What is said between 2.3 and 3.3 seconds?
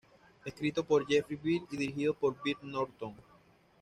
Bill L. Norton.